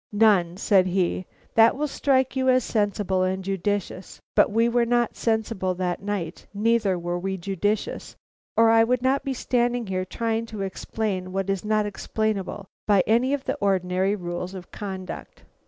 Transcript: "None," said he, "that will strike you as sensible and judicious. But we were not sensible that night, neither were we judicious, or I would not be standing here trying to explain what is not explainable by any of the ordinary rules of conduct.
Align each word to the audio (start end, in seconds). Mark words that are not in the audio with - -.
"None," 0.13 0.57
said 0.57 0.87
he, 0.87 1.27
"that 1.53 1.75
will 1.77 1.87
strike 1.87 2.35
you 2.35 2.49
as 2.49 2.63
sensible 2.63 3.21
and 3.21 3.43
judicious. 3.43 4.19
But 4.33 4.49
we 4.49 4.67
were 4.67 4.83
not 4.87 5.15
sensible 5.15 5.75
that 5.75 6.01
night, 6.01 6.47
neither 6.55 6.97
were 6.97 7.19
we 7.19 7.37
judicious, 7.37 8.15
or 8.57 8.71
I 8.71 8.83
would 8.83 9.03
not 9.03 9.23
be 9.23 9.35
standing 9.35 9.85
here 9.85 10.03
trying 10.03 10.47
to 10.47 10.63
explain 10.63 11.31
what 11.31 11.51
is 11.51 11.63
not 11.63 11.85
explainable 11.85 12.65
by 12.87 13.03
any 13.05 13.31
of 13.35 13.45
the 13.45 13.53
ordinary 13.57 14.15
rules 14.15 14.55
of 14.55 14.71
conduct. 14.71 15.43